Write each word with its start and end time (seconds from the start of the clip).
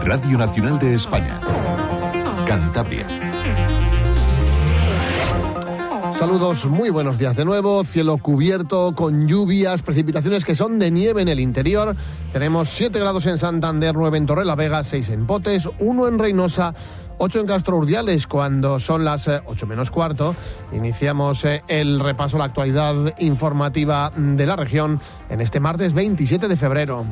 Radio 0.00 0.38
Nacional 0.38 0.78
de 0.78 0.94
España. 0.94 1.40
Cantabria. 2.46 3.06
Saludos, 6.12 6.66
muy 6.66 6.90
buenos 6.90 7.18
días 7.18 7.34
de 7.36 7.44
nuevo. 7.44 7.84
Cielo 7.84 8.18
cubierto 8.18 8.94
con 8.94 9.26
lluvias, 9.26 9.82
precipitaciones 9.82 10.44
que 10.44 10.54
son 10.54 10.78
de 10.78 10.90
nieve 10.90 11.22
en 11.22 11.28
el 11.28 11.40
interior. 11.40 11.96
Tenemos 12.32 12.68
7 12.68 12.98
grados 13.00 13.26
en 13.26 13.36
Santander, 13.36 13.94
9 13.94 14.18
en 14.18 14.26
Torrelavega, 14.26 14.84
6 14.84 15.08
en 15.08 15.26
Potes, 15.26 15.68
1 15.80 16.08
en 16.08 16.18
Reynosa. 16.18 16.74
8 17.18 17.40
en 17.40 17.46
Castro 17.46 17.76
Urdiales, 17.76 18.26
cuando 18.26 18.80
son 18.80 19.04
las 19.04 19.28
8 19.28 19.42
eh, 19.46 19.68
menos 19.68 19.90
cuarto. 19.90 20.34
Iniciamos 20.72 21.44
eh, 21.44 21.62
el 21.68 22.00
repaso 22.00 22.36
a 22.36 22.40
la 22.40 22.44
actualidad 22.46 23.14
informativa 23.18 24.12
de 24.16 24.46
la 24.46 24.56
región 24.56 25.00
en 25.28 25.40
este 25.40 25.60
martes 25.60 25.94
27 25.94 26.48
de 26.48 26.56
febrero. 26.56 27.04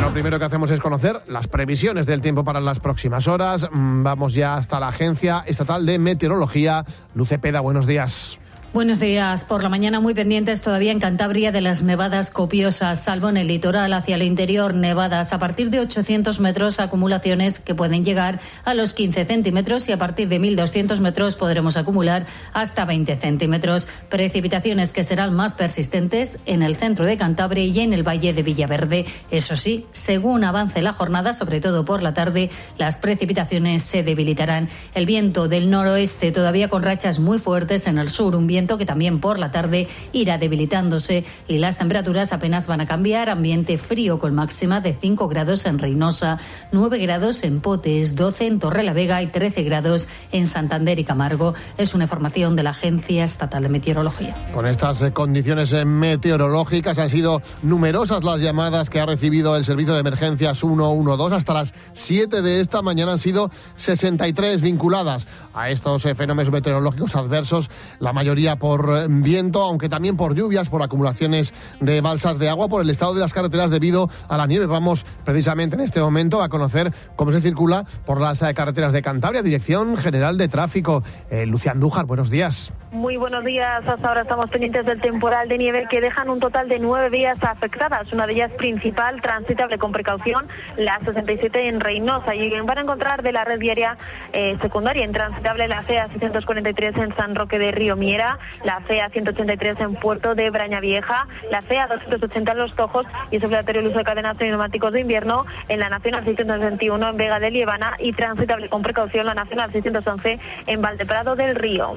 Lo 0.00 0.12
primero 0.12 0.38
que 0.38 0.44
hacemos 0.46 0.70
es 0.70 0.80
conocer 0.80 1.22
las 1.28 1.48
previsiones 1.48 2.06
del 2.06 2.20
tiempo 2.20 2.42
para 2.42 2.60
las 2.60 2.80
próximas 2.80 3.28
horas. 3.28 3.68
Mm, 3.70 4.02
vamos 4.02 4.34
ya 4.34 4.54
hasta 4.54 4.80
la 4.80 4.88
Agencia 4.88 5.44
Estatal 5.46 5.84
de 5.84 5.98
Meteorología. 5.98 6.84
Luce 7.14 7.38
Peda, 7.38 7.60
buenos 7.60 7.86
días. 7.86 8.40
Buenos 8.74 9.00
días. 9.00 9.46
Por 9.46 9.62
la 9.62 9.70
mañana 9.70 9.98
muy 9.98 10.12
pendientes 10.12 10.60
todavía 10.60 10.92
en 10.92 11.00
Cantabria 11.00 11.50
de 11.52 11.62
las 11.62 11.82
nevadas 11.82 12.30
copiosas, 12.30 13.02
salvo 13.02 13.30
en 13.30 13.38
el 13.38 13.48
litoral 13.48 13.94
hacia 13.94 14.16
el 14.16 14.22
interior, 14.22 14.74
nevadas 14.74 15.32
a 15.32 15.38
partir 15.38 15.70
de 15.70 15.80
800 15.80 16.38
metros, 16.40 16.78
acumulaciones 16.78 17.60
que 17.60 17.74
pueden 17.74 18.04
llegar 18.04 18.40
a 18.66 18.74
los 18.74 18.92
15 18.92 19.24
centímetros 19.24 19.88
y 19.88 19.92
a 19.92 19.98
partir 19.98 20.28
de 20.28 20.38
1.200 20.38 21.00
metros 21.00 21.34
podremos 21.34 21.78
acumular 21.78 22.26
hasta 22.52 22.84
20 22.84 23.16
centímetros. 23.16 23.88
Precipitaciones 24.10 24.92
que 24.92 25.02
serán 25.02 25.32
más 25.32 25.54
persistentes 25.54 26.38
en 26.44 26.62
el 26.62 26.76
centro 26.76 27.06
de 27.06 27.16
Cantabria 27.16 27.64
y 27.64 27.80
en 27.80 27.94
el 27.94 28.06
valle 28.06 28.34
de 28.34 28.42
Villaverde. 28.42 29.06
Eso 29.30 29.56
sí, 29.56 29.86
según 29.92 30.44
avance 30.44 30.82
la 30.82 30.92
jornada, 30.92 31.32
sobre 31.32 31.62
todo 31.62 31.86
por 31.86 32.02
la 32.02 32.12
tarde, 32.12 32.50
las 32.76 32.98
precipitaciones 32.98 33.82
se 33.82 34.02
debilitarán. 34.02 34.68
El 34.94 35.06
viento 35.06 35.48
del 35.48 35.70
noroeste 35.70 36.32
todavía 36.32 36.68
con 36.68 36.82
rachas 36.82 37.18
muy 37.18 37.38
fuertes 37.38 37.86
en 37.86 37.96
el 37.96 38.10
sur, 38.10 38.36
un 38.36 38.46
viento 38.46 38.57
que 38.66 38.86
también 38.86 39.20
por 39.20 39.38
la 39.38 39.52
tarde 39.52 39.88
irá 40.12 40.36
debilitándose 40.36 41.24
y 41.46 41.58
las 41.58 41.78
temperaturas 41.78 42.32
apenas 42.32 42.66
van 42.66 42.80
a 42.80 42.86
cambiar. 42.86 43.30
Ambiente 43.30 43.78
frío 43.78 44.18
con 44.18 44.34
máxima 44.34 44.80
de 44.80 44.92
5 44.94 45.28
grados 45.28 45.64
en 45.66 45.78
Reynosa, 45.78 46.38
9 46.72 46.98
grados 46.98 47.44
en 47.44 47.60
Potes, 47.60 48.16
12 48.16 48.46
en 48.46 48.58
Torrelavega 48.58 49.22
y 49.22 49.28
13 49.28 49.62
grados 49.62 50.08
en 50.32 50.46
Santander 50.46 50.98
y 50.98 51.04
Camargo. 51.04 51.54
Es 51.76 51.94
una 51.94 52.04
información 52.04 52.56
de 52.56 52.64
la 52.64 52.70
Agencia 52.70 53.24
Estatal 53.24 53.62
de 53.62 53.68
Meteorología. 53.68 54.34
Con 54.52 54.66
estas 54.66 55.02
eh, 55.02 55.12
condiciones 55.12 55.72
eh, 55.72 55.84
meteorológicas 55.84 56.98
han 56.98 57.08
sido 57.08 57.42
numerosas 57.62 58.24
las 58.24 58.40
llamadas 58.40 58.90
que 58.90 59.00
ha 59.00 59.06
recibido 59.06 59.56
el 59.56 59.64
Servicio 59.64 59.94
de 59.94 60.00
Emergencias 60.00 60.58
112. 60.58 61.34
Hasta 61.34 61.54
las 61.54 61.74
7 61.92 62.42
de 62.42 62.60
esta 62.60 62.82
mañana 62.82 63.12
han 63.12 63.18
sido 63.18 63.50
63 63.76 64.62
vinculadas 64.62 65.26
a 65.54 65.70
estos 65.70 66.04
eh, 66.06 66.14
fenómenos 66.14 66.52
meteorológicos 66.52 67.16
adversos. 67.16 67.70
La 67.98 68.12
mayoría 68.12 68.47
por 68.56 69.08
viento, 69.08 69.62
aunque 69.62 69.88
también 69.88 70.16
por 70.16 70.34
lluvias, 70.34 70.68
por 70.68 70.82
acumulaciones 70.82 71.54
de 71.80 72.00
balsas 72.00 72.38
de 72.38 72.48
agua, 72.48 72.68
por 72.68 72.82
el 72.82 72.90
estado 72.90 73.14
de 73.14 73.20
las 73.20 73.32
carreteras 73.32 73.70
debido 73.70 74.08
a 74.28 74.36
la 74.36 74.46
nieve. 74.46 74.66
Vamos 74.66 75.04
precisamente 75.24 75.76
en 75.76 75.82
este 75.82 76.00
momento 76.00 76.42
a 76.42 76.48
conocer 76.48 76.92
cómo 77.16 77.32
se 77.32 77.40
circula 77.40 77.84
por 78.06 78.20
las 78.20 78.42
eh, 78.42 78.54
carreteras 78.54 78.92
de 78.92 79.02
Cantabria, 79.02 79.42
Dirección 79.42 79.96
General 79.96 80.36
de 80.38 80.48
Tráfico. 80.48 81.02
Eh, 81.30 81.46
Lucia 81.46 81.72
Andújar, 81.72 82.06
buenos 82.06 82.30
días. 82.30 82.72
Muy 82.90 83.18
buenos 83.18 83.44
días. 83.44 83.86
Hasta 83.86 84.08
ahora 84.08 84.22
estamos 84.22 84.48
pendientes 84.48 84.86
del 84.86 85.00
temporal 85.00 85.46
de 85.48 85.58
nieve 85.58 85.86
que 85.90 86.00
dejan 86.00 86.30
un 86.30 86.40
total 86.40 86.68
de 86.68 86.78
nueve 86.78 87.10
vías 87.10 87.36
afectadas. 87.42 88.10
Una 88.14 88.26
de 88.26 88.32
ellas 88.32 88.52
principal, 88.52 89.20
transitable 89.20 89.76
con 89.76 89.92
precaución, 89.92 90.48
la 90.78 90.98
67 91.04 91.68
en 91.68 91.80
Reynosa. 91.80 92.34
Y 92.34 92.48
van 92.60 92.78
a 92.78 92.80
encontrar 92.80 93.22
de 93.22 93.32
la 93.32 93.44
red 93.44 93.58
diaria 93.58 93.96
eh, 94.32 94.56
secundaria 94.62 95.04
intransitable 95.04 95.68
la 95.68 95.82
CEA 95.82 96.08
643 96.08 96.96
en 96.96 97.14
San 97.16 97.34
Roque 97.34 97.58
de 97.58 97.72
Río 97.72 97.94
Miera, 97.94 98.37
la 98.64 98.80
CEA 98.86 99.08
183 99.10 99.80
en 99.80 99.94
Puerto 99.94 100.34
de 100.34 100.50
Braña 100.50 100.80
Vieja, 100.80 101.26
la 101.50 101.62
CEA 101.62 101.86
280 101.86 102.52
en 102.52 102.58
Los 102.58 102.74
Tojos 102.74 103.06
y 103.30 103.36
es 103.36 103.44
obligatorio 103.44 103.80
el 103.80 103.88
uso 103.88 103.98
de 103.98 104.04
cadenas 104.04 104.38
de 104.38 104.48
neumáticos 104.48 104.92
de 104.92 105.00
invierno 105.00 105.46
en 105.68 105.80
la 105.80 105.88
Nacional 105.88 106.24
621 106.24 107.08
en 107.08 107.16
Vega 107.16 107.40
de 107.40 107.50
Liebana 107.50 107.96
y 107.98 108.12
transitable 108.12 108.68
con 108.68 108.82
precaución 108.82 109.26
la 109.26 109.34
Nacional 109.34 109.70
611 109.72 110.38
en 110.66 110.82
Valdeprado 110.82 111.36
del 111.36 111.54
Río. 111.54 111.94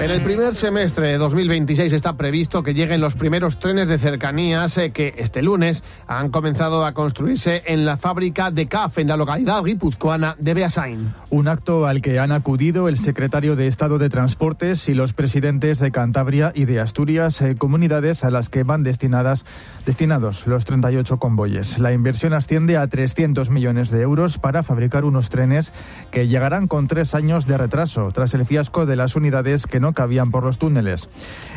En 0.00 0.10
el 0.10 0.22
primer 0.22 0.54
semestre 0.54 1.08
de 1.08 1.18
2026 1.18 1.92
está 1.92 2.14
previsto 2.16 2.62
que 2.62 2.72
lleguen 2.72 3.02
los 3.02 3.16
primeros 3.16 3.58
trenes 3.58 3.86
de 3.86 3.98
cercanías 3.98 4.78
eh, 4.78 4.92
que 4.92 5.12
este 5.18 5.42
lunes 5.42 5.84
han 6.06 6.30
comenzado 6.30 6.86
a 6.86 6.94
construirse 6.94 7.62
en 7.66 7.84
la 7.84 7.98
fábrica 7.98 8.50
de 8.50 8.66
CAF 8.66 8.96
en 8.96 9.08
la 9.08 9.18
localidad 9.18 9.62
guipuzcoana 9.62 10.36
de 10.38 10.54
Beasain. 10.54 11.12
Un 11.28 11.48
acto 11.48 11.86
al 11.86 12.00
que 12.00 12.18
han 12.18 12.32
acudido 12.32 12.88
el 12.88 12.96
secretario 12.96 13.56
de 13.56 13.66
Estado 13.66 13.98
de 13.98 14.08
Transportes 14.08 14.88
y 14.88 14.94
los 14.94 15.12
presidentes 15.12 15.80
de 15.80 15.90
Cantabria 15.90 16.50
y 16.54 16.64
de 16.64 16.80
Asturias, 16.80 17.42
eh, 17.42 17.56
comunidades 17.58 18.24
a 18.24 18.30
las 18.30 18.48
que 18.48 18.62
van 18.62 18.82
destinadas, 18.82 19.44
destinados 19.84 20.46
los 20.46 20.64
38 20.64 21.18
convoyes. 21.18 21.78
La 21.78 21.92
inversión 21.92 22.32
asciende 22.32 22.78
a 22.78 22.86
300 22.86 23.50
millones 23.50 23.90
de 23.90 24.00
euros 24.00 24.38
para 24.38 24.62
fabricar 24.62 25.04
unos 25.04 25.28
trenes 25.28 25.74
que 26.10 26.26
llegarán 26.26 26.68
con 26.68 26.88
tres 26.88 27.14
años 27.14 27.46
de 27.46 27.58
retraso 27.58 28.12
tras 28.12 28.32
el 28.32 28.46
fiasco 28.46 28.86
de 28.86 28.96
las 28.96 29.14
unidades 29.14 29.66
que 29.66 29.78
no 29.78 29.89
cabían 29.92 30.30
por 30.30 30.44
los 30.44 30.58
túneles. 30.58 31.08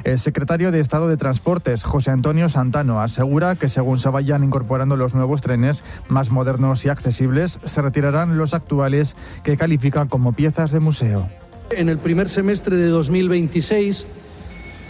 El 0.04 0.20
secretario 0.20 0.72
de 0.72 0.80
Estado 0.80 1.08
de 1.08 1.18
Transportes, 1.18 1.84
José 1.84 2.12
Antonio 2.12 2.50
Santano, 2.50 3.02
asegura 3.02 3.56
que 3.56 3.70
según 3.70 4.00
se 4.00 4.10
vayan 4.10 4.44
incorporando 4.44 4.96
los 4.96 5.14
nuevos 5.14 5.42
trenes 5.42 5.84
más 6.08 6.30
modernos 6.30 6.86
y 6.86 6.90
accesibles, 6.90 7.60
se 7.66 7.82
retirarán 7.82 8.38
los 8.38 8.54
actuales 8.54 9.16
que 9.44 9.58
califican 9.58 10.08
como 10.08 10.34
piezas 10.34 10.72
de 10.72 10.80
museo. 10.80 11.28
En 11.72 11.90
el 11.90 11.98
primer 11.98 12.30
semestre 12.30 12.76
de 12.78 12.88
2026 12.88 14.06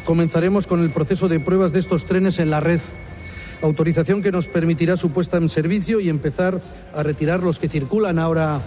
comenzaremos 0.05 0.67
con 0.67 0.81
el 0.81 0.89
proceso 0.89 1.29
de 1.29 1.39
pruebas 1.39 1.71
de 1.71 1.79
estos 1.79 2.05
trenes 2.05 2.39
en 2.39 2.49
la 2.49 2.59
red 2.59 2.81
autorización 3.63 4.21
que 4.21 4.31
nos 4.31 4.47
permitirá 4.47 4.97
su 4.97 5.11
puesta 5.11 5.37
en 5.37 5.49
servicio 5.49 5.99
y 5.99 6.09
empezar 6.09 6.61
a 6.93 7.03
retirar 7.03 7.41
los 7.41 7.59
que 7.59 7.69
circulan 7.69 8.19
ahora 8.19 8.61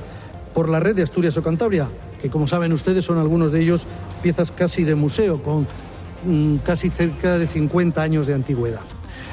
por 0.54 0.68
la 0.68 0.80
red 0.80 0.96
de 0.96 1.02
Asturias 1.02 1.36
o 1.36 1.42
Cantabria, 1.42 1.88
que 2.26 2.30
como 2.30 2.48
saben 2.48 2.72
ustedes 2.72 3.04
son 3.04 3.18
algunos 3.18 3.52
de 3.52 3.60
ellos 3.60 3.86
piezas 4.20 4.50
casi 4.50 4.82
de 4.82 4.96
museo, 4.96 5.40
con 5.44 5.64
mm, 6.24 6.56
casi 6.56 6.90
cerca 6.90 7.38
de 7.38 7.46
50 7.46 8.02
años 8.02 8.26
de 8.26 8.34
antigüedad. 8.34 8.80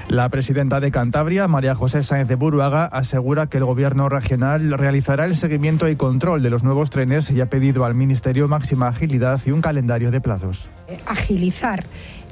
La 0.10 0.30
presidenta 0.30 0.80
de 0.80 0.92
Cantabria, 0.92 1.48
María 1.48 1.74
José 1.74 2.04
Sáenz 2.04 2.28
de 2.28 2.36
Buruaga, 2.36 2.86
asegura 2.86 3.48
que 3.48 3.58
el 3.58 3.66
gobierno 3.66 4.10
regional 4.10 4.74
realizará 4.74 5.26
el 5.26 5.36
seguimiento 5.36 5.90
y 5.90 5.96
control 5.96 6.44
de 6.44 6.52
los 6.52 6.64
nuevos 6.64 6.92
trenes 6.92 7.32
y 7.32 7.42
ha 7.42 7.50
pedido 7.50 7.84
al 7.84 7.96
Ministerio 7.96 8.48
máxima 8.48 8.90
agilidad 8.90 9.42
y 9.44 9.52
un 9.52 9.62
calendario 9.62 10.12
de 10.12 10.22
plazos. 10.22 10.70
Agilizar 11.06 11.86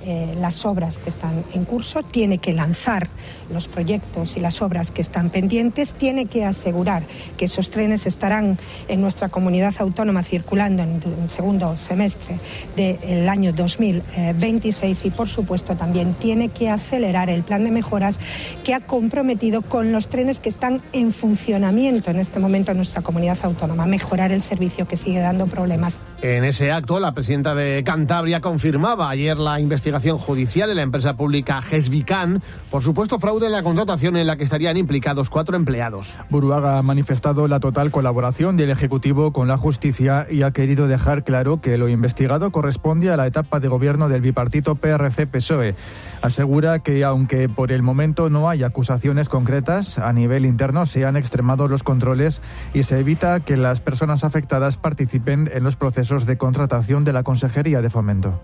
eh, 0.03 0.33
las 0.39 0.65
obras 0.65 0.97
que 0.97 1.11
están 1.11 1.43
en 1.53 1.63
curso, 1.63 2.01
tiene 2.01 2.39
que 2.39 2.53
lanzar 2.53 3.07
los 3.53 3.67
proyectos 3.67 4.35
y 4.35 4.39
las 4.39 4.63
obras 4.63 4.89
que 4.89 5.01
están 5.01 5.29
pendientes, 5.29 5.93
tiene 5.93 6.25
que 6.25 6.43
asegurar 6.43 7.03
que 7.37 7.45
esos 7.45 7.69
trenes 7.69 8.07
estarán 8.07 8.57
en 8.87 8.99
nuestra 8.99 9.29
comunidad 9.29 9.75
autónoma 9.77 10.23
circulando 10.23 10.81
en 10.81 11.03
el 11.21 11.29
segundo 11.29 11.77
semestre 11.77 12.37
del 12.75 13.29
año 13.29 13.53
2026 13.53 15.05
y, 15.05 15.11
por 15.11 15.29
supuesto, 15.29 15.75
también 15.75 16.15
tiene 16.15 16.49
que 16.49 16.71
acelerar 16.71 17.29
el 17.29 17.43
plan 17.43 17.63
de 17.63 17.69
mejoras 17.69 18.17
que 18.63 18.73
ha 18.73 18.79
comprometido 18.79 19.61
con 19.61 19.91
los 19.91 20.07
trenes 20.07 20.39
que 20.39 20.49
están 20.49 20.81
en 20.93 21.13
funcionamiento 21.13 22.09
en 22.09 22.19
este 22.19 22.39
momento 22.39 22.71
en 22.71 22.77
nuestra 22.77 23.03
comunidad 23.03 23.37
autónoma, 23.43 23.85
mejorar 23.85 24.31
el 24.31 24.41
servicio 24.41 24.87
que 24.87 24.97
sigue 24.97 25.19
dando 25.19 25.45
problemas. 25.45 25.99
En 26.21 26.43
ese 26.43 26.71
acto, 26.71 26.99
la 26.99 27.13
presidenta 27.13 27.55
de 27.55 27.83
Cantabria 27.83 28.41
confirmaba 28.41 29.09
ayer 29.09 29.39
la 29.39 29.59
investigación 29.59 30.19
judicial 30.19 30.69
en 30.69 30.75
la 30.75 30.83
empresa 30.83 31.17
pública 31.17 31.63
Gesvican 31.63 32.43
por 32.69 32.83
supuesto 32.83 33.17
fraude 33.19 33.47
en 33.47 33.51
la 33.53 33.63
contratación 33.63 34.15
en 34.15 34.27
la 34.27 34.35
que 34.35 34.43
estarían 34.43 34.77
implicados 34.77 35.31
cuatro 35.31 35.57
empleados. 35.57 36.19
Buruaga 36.29 36.77
ha 36.77 36.83
manifestado 36.83 37.47
la 37.47 37.59
total 37.59 37.89
colaboración 37.89 38.55
del 38.55 38.69
Ejecutivo 38.69 39.33
con 39.33 39.47
la 39.47 39.57
justicia 39.57 40.27
y 40.29 40.43
ha 40.43 40.51
querido 40.51 40.87
dejar 40.87 41.23
claro 41.23 41.59
que 41.59 41.79
lo 41.79 41.89
investigado 41.89 42.51
corresponde 42.51 43.09
a 43.09 43.17
la 43.17 43.25
etapa 43.25 43.59
de 43.59 43.67
gobierno 43.67 44.07
del 44.07 44.21
bipartito 44.21 44.75
PRC-PSOE. 44.75 45.73
Asegura 46.21 46.79
que 46.79 47.03
aunque 47.03 47.49
por 47.49 47.71
el 47.71 47.81
momento 47.81 48.29
no 48.29 48.47
hay 48.47 48.61
acusaciones 48.61 49.27
concretas, 49.27 49.97
a 49.97 50.13
nivel 50.13 50.45
interno 50.45 50.85
se 50.85 51.03
han 51.03 51.17
extremado 51.17 51.67
los 51.67 51.81
controles 51.81 52.41
y 52.75 52.83
se 52.83 52.99
evita 52.99 53.39
que 53.39 53.57
las 53.57 53.81
personas 53.81 54.23
afectadas 54.23 54.77
participen 54.77 55.49
en 55.51 55.63
los 55.63 55.77
procesos 55.77 56.10
procesos 56.11 56.27
de 56.27 56.37
contratación 56.37 57.05
de 57.05 57.13
la 57.13 57.23
Consejería 57.23 57.81
de 57.81 57.89
Fomento. 57.89 58.37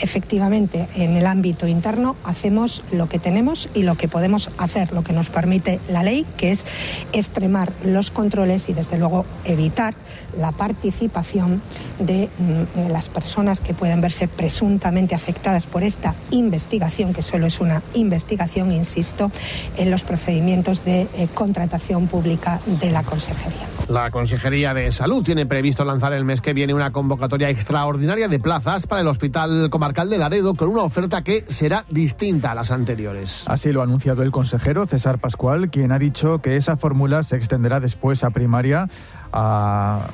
Efectivamente, 0.00 0.86
en 0.94 1.16
el 1.16 1.26
ámbito 1.26 1.66
interno 1.66 2.16
hacemos 2.22 2.84
lo 2.92 3.08
que 3.08 3.18
tenemos 3.18 3.70
y 3.74 3.82
lo 3.82 3.96
que 3.96 4.08
podemos 4.08 4.50
hacer, 4.58 4.92
lo 4.92 5.02
que 5.02 5.14
nos 5.14 5.30
permite 5.30 5.80
la 5.88 6.02
ley, 6.02 6.26
que 6.36 6.50
es 6.50 6.66
extremar 7.12 7.72
los 7.82 8.10
controles 8.10 8.68
y, 8.68 8.74
desde 8.74 8.98
luego, 8.98 9.24
evitar 9.44 9.94
la 10.38 10.52
participación 10.52 11.62
de 11.98 12.28
mm, 12.38 12.90
las 12.90 13.08
personas 13.08 13.60
que 13.60 13.72
pueden 13.72 14.00
verse 14.00 14.28
presuntamente 14.28 15.14
afectadas 15.14 15.66
por 15.66 15.82
esta 15.82 16.14
investigación, 16.30 17.14
que 17.14 17.22
solo 17.22 17.46
es 17.46 17.60
una 17.60 17.82
investigación, 17.94 18.70
insisto, 18.70 19.30
en 19.76 19.90
los 19.90 20.02
procedimientos 20.02 20.84
de 20.84 21.02
eh, 21.02 21.28
contratación 21.32 22.06
pública 22.06 22.60
de 22.66 22.90
la 22.90 23.02
Consejería. 23.02 23.66
La 23.88 24.10
Consejería 24.10 24.74
de 24.74 24.92
Salud 24.92 25.22
tiene 25.22 25.46
previsto 25.46 25.84
lanzar 25.84 26.12
el 26.12 26.24
mes 26.24 26.40
que 26.40 26.52
viene 26.52 26.74
una 26.74 26.90
convocatoria 26.90 27.13
extraordinaria 27.48 28.28
de 28.28 28.38
plazas 28.38 28.86
para 28.86 29.00
el 29.00 29.08
Hospital 29.08 29.70
Comarcal 29.70 30.10
de 30.10 30.18
Laredo 30.18 30.54
con 30.54 30.68
una 30.68 30.82
oferta 30.82 31.22
que 31.22 31.44
será 31.48 31.84
distinta 31.90 32.52
a 32.52 32.54
las 32.54 32.70
anteriores. 32.70 33.44
Así 33.46 33.72
lo 33.72 33.80
ha 33.80 33.84
anunciado 33.84 34.22
el 34.22 34.30
consejero 34.30 34.86
César 34.86 35.18
Pascual, 35.18 35.70
quien 35.70 35.92
ha 35.92 35.98
dicho 35.98 36.40
que 36.40 36.56
esa 36.56 36.76
fórmula 36.76 37.22
se 37.22 37.36
extenderá 37.36 37.80
después 37.80 38.24
a 38.24 38.30
primaria 38.30 38.88
a 39.32 40.08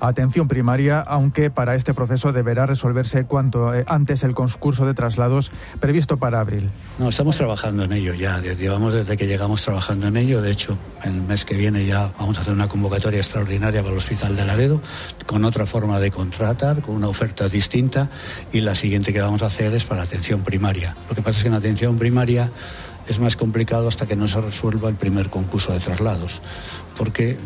atención 0.00 0.48
primaria, 0.48 1.00
aunque 1.00 1.50
para 1.50 1.74
este 1.74 1.94
proceso 1.94 2.32
deberá 2.32 2.66
resolverse 2.66 3.24
cuanto 3.24 3.74
eh, 3.74 3.84
antes 3.86 4.22
el 4.22 4.34
concurso 4.34 4.86
de 4.86 4.94
traslados 4.94 5.52
previsto 5.80 6.16
para 6.16 6.40
abril. 6.40 6.70
No, 6.98 7.08
estamos 7.08 7.36
trabajando 7.36 7.84
en 7.84 7.92
ello 7.92 8.14
ya, 8.14 8.40
llevamos 8.40 8.94
desde 8.94 9.16
que 9.16 9.26
llegamos 9.26 9.62
trabajando 9.62 10.06
en 10.08 10.16
ello, 10.16 10.42
de 10.42 10.50
hecho, 10.50 10.76
el 11.04 11.20
mes 11.22 11.44
que 11.44 11.54
viene 11.54 11.84
ya 11.84 12.10
vamos 12.18 12.38
a 12.38 12.40
hacer 12.40 12.52
una 12.52 12.68
convocatoria 12.68 13.20
extraordinaria 13.20 13.80
para 13.80 13.92
el 13.92 13.98
Hospital 13.98 14.36
de 14.36 14.44
Laredo, 14.44 14.80
con 15.26 15.44
otra 15.44 15.66
forma 15.66 16.00
de 16.00 16.10
contratar, 16.10 16.82
con 16.82 16.94
una 16.94 17.08
oferta 17.08 17.48
distinta, 17.48 18.10
y 18.52 18.60
la 18.60 18.74
siguiente 18.74 19.12
que 19.12 19.20
vamos 19.20 19.42
a 19.42 19.46
hacer 19.46 19.74
es 19.74 19.84
para 19.84 20.02
atención 20.02 20.42
primaria. 20.42 20.96
Lo 21.08 21.14
que 21.14 21.22
pasa 21.22 21.38
es 21.38 21.42
que 21.44 21.48
en 21.48 21.54
atención 21.54 21.98
primaria 21.98 22.50
es 23.08 23.20
más 23.20 23.36
complicado 23.36 23.88
hasta 23.88 24.06
que 24.06 24.16
no 24.16 24.26
se 24.26 24.40
resuelva 24.40 24.88
el 24.88 24.96
primer 24.96 25.30
concurso 25.30 25.72
de 25.72 25.80
traslados 25.80 26.40
porque 26.96 27.30
eh, 27.30 27.36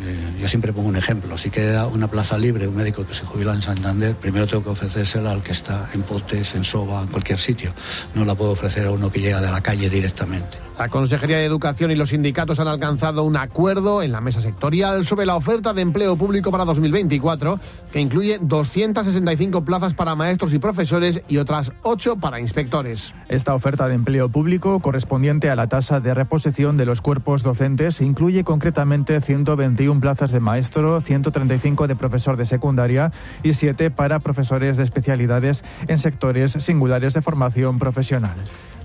yo 0.41 0.49
siempre 0.49 0.73
pongo 0.73 0.89
un 0.89 0.97
ejemplo, 0.97 1.37
si 1.37 1.51
queda 1.51 1.87
una 1.87 2.09
plaza 2.09 2.39
libre, 2.39 2.69
un 2.69 2.77
médico 2.77 3.07
que 3.07 3.15
se 3.15 3.25
jubila 3.25 3.55
en 3.55 3.63
Santander, 3.63 4.15
primero 4.15 4.47
tengo 4.47 4.65
que 4.65 4.71
ofrecérsela 4.71 5.33
al 5.33 5.43
que 5.43 5.53
está 5.53 5.89
en 5.95 6.03
Potes, 6.03 6.55
en 6.55 6.65
Soba, 6.65 7.03
en 7.03 7.09
cualquier 7.09 7.39
sitio. 7.39 7.73
No 8.15 8.25
la 8.25 8.35
puedo 8.35 8.53
ofrecer 8.53 8.87
a 8.87 8.91
uno 8.93 9.11
que 9.11 9.21
llega 9.21 9.41
de 9.41 9.51
la 9.51 9.61
calle 9.61 9.91
directamente. 9.91 10.59
La 10.81 10.89
Consejería 10.89 11.37
de 11.37 11.45
Educación 11.45 11.91
y 11.91 11.95
los 11.95 12.09
sindicatos 12.09 12.59
han 12.59 12.67
alcanzado 12.67 13.25
un 13.25 13.37
acuerdo 13.37 14.03
en 14.03 14.13
la 14.13 14.23
mesa 14.23 14.41
sectorial 14.41 15.05
sobre 15.05 15.27
la 15.27 15.37
oferta 15.37 15.75
de 15.75 15.83
empleo 15.83 16.17
público 16.17 16.51
para 16.51 16.65
2024, 16.65 17.61
que 17.93 18.01
incluye 18.01 18.39
265 18.41 19.63
plazas 19.63 19.93
para 19.93 20.15
maestros 20.15 20.55
y 20.55 20.59
profesores 20.59 21.21
y 21.29 21.37
otras 21.37 21.73
8 21.83 22.17
para 22.17 22.41
inspectores. 22.41 23.15
Esta 23.29 23.55
oferta 23.55 23.89
de 23.89 23.95
empleo 23.95 24.31
público, 24.31 24.81
correspondiente 24.81 25.51
a 25.51 25.55
la 25.55 25.67
tasa 25.67 26.01
de 26.01 26.15
reposición 26.15 26.79
de 26.79 26.87
los 26.87 27.03
cuerpos 27.03 27.43
docentes, 27.43 28.01
incluye 28.01 28.43
concretamente 28.43 29.21
121 29.45 30.01
plazas 30.01 30.33
de 30.33 30.41
maestro, 30.41 31.01
135 31.01 31.87
de 31.87 31.97
profesor 31.97 32.37
de 32.37 32.45
secundaria 32.45 33.11
y 33.43 33.55
7 33.55 33.91
para 33.91 34.19
profesores 34.19 34.77
de 34.77 34.83
especialidades 34.83 35.65
en 35.89 35.99
sectores 35.99 36.53
singulares 36.53 37.15
de 37.15 37.23
formación 37.23 37.79
profesional. 37.79 38.37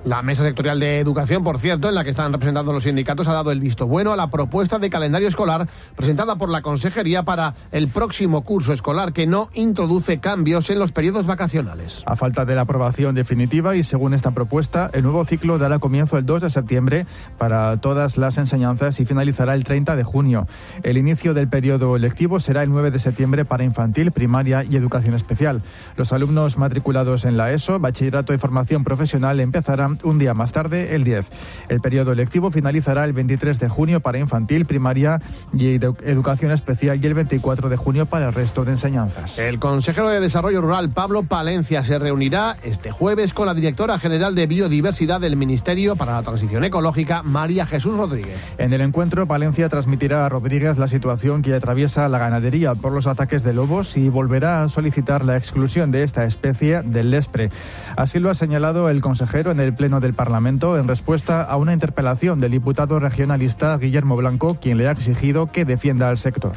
La 0.06 0.22
mesa 0.22 0.44
sectorial 0.44 0.80
de 0.80 1.00
educación, 1.00 1.44
por 1.44 1.58
cierto, 1.58 1.90
en 1.90 1.96
la 1.96 2.04
que 2.04 2.12
están 2.12 2.32
representando 2.32 2.72
los 2.72 2.84
sindicatos, 2.84 3.28
ha 3.28 3.34
dado 3.34 3.52
el 3.52 3.60
visto 3.60 3.88
bueno 3.88 4.14
a 4.14 4.16
la 4.16 4.28
propuesta 4.28 4.78
de 4.78 4.92
calendario 4.92 5.28
escolar 5.28 5.68
presentada 5.96 6.36
por 6.36 6.50
la 6.50 6.62
Consejería 6.62 7.24
para 7.24 7.56
el 7.72 7.88
próximo 7.88 8.44
curso 8.44 8.72
escolar, 8.72 9.14
que 9.14 9.26
no 9.26 9.50
introduce 9.56 10.20
cambios 10.20 10.70
en 10.70 10.78
los 10.78 10.92
periodos 10.92 11.26
vacacionales. 11.26 12.04
A 12.06 12.16
falta 12.16 12.46
de 12.46 12.54
la 12.54 12.62
aprobación 12.62 13.16
definitiva 13.16 13.76
y 13.76 13.82
según 13.82 14.14
esta 14.14 14.30
propuesta, 14.30 14.92
el 14.94 15.02
nuevo 15.02 15.26
ciclo 15.26 15.58
dará 15.58 15.80
comienzo 15.80 16.20
el 16.20 16.26
2 16.28 16.44
de 16.44 16.50
septiembre 16.52 17.08
para 17.40 17.76
todas 17.78 18.18
las 18.18 18.38
enseñanzas 18.38 19.00
y 19.00 19.06
finalizará 19.06 19.56
el 19.56 19.64
30 19.64 19.96
de 19.96 20.04
junio. 20.04 20.48
El 20.84 21.00
inicio 21.00 21.34
del 21.34 21.48
periodo 21.48 21.98
lectivo 21.98 22.40
será 22.40 22.62
el 22.62 22.70
9 22.70 22.92
de 22.92 23.00
septiembre 23.00 23.44
para 23.44 23.64
infantil, 23.64 24.12
primaria 24.12 24.64
y 24.64 24.76
educación 24.76 25.16
especial. 25.16 25.64
Los 25.98 26.14
alumnos 26.14 26.60
matriculados 26.60 27.26
en 27.26 27.38
la 27.38 27.52
ESO, 27.52 27.80
bachillerato 27.80 28.36
y 28.36 28.38
formación 28.38 28.84
profesional 28.84 29.40
empezarán 29.40 29.95
un 30.04 30.20
día 30.20 30.34
más 30.34 30.52
tarde, 30.52 30.96
el 30.96 31.04
10. 31.04 31.28
El 31.70 31.82
periodo 31.82 32.14
lectivo 32.14 32.52
finalizará 32.52 33.06
el 33.06 33.14
23 33.14 33.60
de 33.60 33.70
junio 33.70 34.00
para 34.00 34.20
infantil, 34.20 34.66
primaria 34.66 35.22
y 35.58 35.76
educación 35.76 36.52
especial 36.52 37.04
y 37.04 37.08
el 37.08 37.14
24 37.14 37.70
de 37.70 37.78
junio 37.78 38.06
para 38.06 38.28
el 38.28 38.34
resto 38.34 38.66
de 38.66 38.72
enseñanzas. 38.72 39.40
El 39.40 39.60
consejero 39.60 40.10
de 40.10 40.20
Desarrollo 40.20 40.62
Rural, 40.62 40.90
Pablo 40.90 41.24
Palencia, 41.24 41.84
se 41.84 42.00
reunirá 42.00 42.58
este 42.64 42.92
jueves 42.92 43.34
con 43.34 43.48
la 43.48 43.54
directora 43.54 44.00
general 44.00 44.36
de 44.36 44.48
Biodiversidad 44.48 45.22
del 45.22 45.36
Ministerio 45.36 45.96
para 45.96 46.14
la 46.14 46.24
Transición 46.24 46.64
Ecológica, 46.64 47.24
María 47.24 47.66
Jesús 47.66 47.96
Rodríguez. 47.96 48.56
En 48.58 48.74
el 48.74 48.82
encuentro, 48.82 49.28
Palencia 49.28 49.70
transmitirá 49.70 50.26
a 50.26 50.30
Rodríguez 50.30 50.78
la 50.78 50.88
situación 50.88 51.42
que 51.42 51.54
atraviesa 51.54 52.08
la 52.10 52.18
ganadería 52.18 52.76
por 52.76 52.92
los 52.92 53.08
ataques 53.08 53.44
de 53.44 53.54
lobos 53.54 53.98
y 53.98 54.10
volverá 54.10 54.64
a 54.64 54.70
solicitar 54.70 55.24
la 55.24 55.38
exclusión 55.38 55.92
de 55.92 56.04
esta 56.04 56.26
especie 56.26 56.82
del 56.82 57.12
lespre. 57.12 57.50
Así 57.96 58.20
lo 58.20 58.30
ha 58.30 58.36
señalado 58.36 58.90
el 58.90 59.02
consejero 59.02 59.52
en 59.52 59.60
el 59.60 59.74
Del 59.86 60.16
Parlamento 60.16 60.80
en 60.80 60.88
respuesta 60.88 61.44
a 61.44 61.58
una 61.58 61.72
interpelación 61.72 62.40
del 62.40 62.52
diputado 62.52 62.98
regionalista 62.98 63.78
Guillermo 63.78 64.18
Blanco, 64.18 64.58
quien 64.60 64.80
le 64.80 64.88
ha 64.88 64.92
exigido 64.92 65.52
que 65.52 65.64
defienda 65.64 66.10
al 66.10 66.18
sector. 66.18 66.54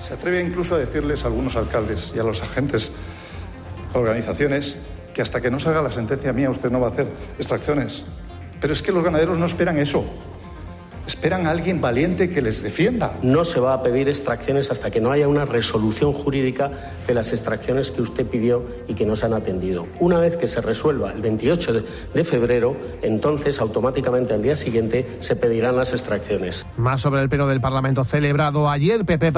Se 0.00 0.14
atreve 0.14 0.40
incluso 0.40 0.76
a 0.76 0.78
decirles 0.78 1.24
a 1.24 1.26
algunos 1.26 1.56
alcaldes 1.56 2.12
y 2.14 2.20
a 2.20 2.22
los 2.22 2.40
agentes, 2.40 2.92
organizaciones, 3.94 4.78
que 5.12 5.22
hasta 5.22 5.40
que 5.40 5.50
no 5.50 5.58
salga 5.58 5.82
la 5.82 5.90
sentencia 5.90 6.32
mía 6.32 6.50
usted 6.50 6.70
no 6.70 6.78
va 6.78 6.86
a 6.86 6.90
hacer 6.92 7.08
extracciones. 7.36 8.04
Pero 8.60 8.72
es 8.72 8.80
que 8.80 8.92
los 8.92 9.02
ganaderos 9.02 9.38
no 9.38 9.46
esperan 9.46 9.76
eso. 9.78 10.04
Esperan 11.08 11.46
a 11.46 11.50
alguien 11.52 11.80
valiente 11.80 12.28
que 12.28 12.42
les 12.42 12.62
defienda. 12.62 13.16
No 13.22 13.46
se 13.46 13.60
va 13.60 13.72
a 13.72 13.82
pedir 13.82 14.10
extracciones 14.10 14.70
hasta 14.70 14.90
que 14.90 15.00
no 15.00 15.10
haya 15.10 15.26
una 15.26 15.46
resolución 15.46 16.12
jurídica 16.12 16.70
de 17.06 17.14
las 17.14 17.32
extracciones 17.32 17.90
que 17.90 18.02
usted 18.02 18.26
pidió 18.26 18.62
y 18.88 18.92
que 18.92 19.06
no 19.06 19.16
se 19.16 19.24
han 19.24 19.32
atendido. 19.32 19.86
Una 20.00 20.20
vez 20.20 20.36
que 20.36 20.46
se 20.46 20.60
resuelva 20.60 21.10
el 21.12 21.22
28 21.22 21.82
de 22.12 22.24
febrero, 22.24 22.76
entonces 23.00 23.58
automáticamente 23.58 24.34
al 24.34 24.42
día 24.42 24.54
siguiente 24.54 25.16
se 25.18 25.34
pedirán 25.34 25.78
las 25.78 25.94
extracciones. 25.94 26.66
Más 26.76 27.00
sobre 27.00 27.22
el 27.22 27.30
pleno 27.30 27.46
del 27.46 27.62
Parlamento 27.62 28.04
celebrado 28.04 28.68
ayer, 28.68 29.06
PP, 29.06 29.32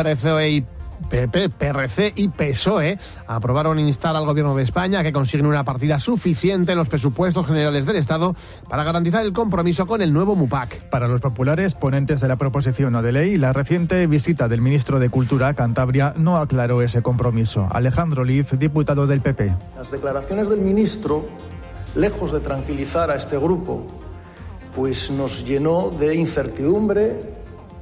y 0.49 0.65
PP, 1.09 1.51
PRC 1.51 2.13
y 2.17 2.29
PSOE 2.29 2.99
aprobaron 3.27 3.79
instar 3.79 4.17
al 4.17 4.27
Gobierno 4.27 4.55
de 4.55 4.63
España 4.63 5.01
a 5.01 5.03
que 5.03 5.13
consigne 5.13 5.49
una 5.49 5.65
partida 5.65 5.99
suficiente 5.99 6.73
en 6.73 6.79
los 6.79 6.89
presupuestos 6.89 7.47
generales 7.47 7.87
del 7.87 7.97
Estado 7.97 8.35
para 8.69 8.85
garantizar 8.85 9.25
el 9.25 9.33
compromiso 9.33 9.87
con 9.87 10.03
el 10.03 10.13
nuevo 10.13 10.37
MUPAC. 10.37 10.89
Para 10.91 11.09
los 11.09 11.21
populares 11.21 11.75
ponentes 11.75 12.21
de 12.21 12.29
la 12.29 12.37
proposición 12.37 13.01
de 13.03 13.13
ley, 13.13 13.37
la 13.37 13.53
reciente 13.53 14.07
visita 14.07 14.49
del 14.49 14.61
ministro 14.61 14.99
de 14.99 15.11
Cultura 15.11 15.49
a 15.49 15.55
Cantabria 15.55 16.15
no 16.17 16.37
aclaró 16.37 16.83
ese 16.83 17.03
compromiso. 17.03 17.69
Alejandro 17.71 18.25
Liz, 18.25 18.51
diputado 18.59 19.07
del 19.07 19.21
PP. 19.21 19.55
Las 19.77 19.91
declaraciones 19.91 20.49
del 20.49 20.61
ministro, 20.61 21.27
lejos 21.95 22.33
de 22.33 22.41
tranquilizar 22.41 23.11
a 23.11 23.17
este 23.17 23.39
grupo, 23.39 23.87
pues 24.75 25.11
nos 25.11 25.45
llenó 25.45 25.91
de 25.91 26.15
incertidumbre 26.15 27.21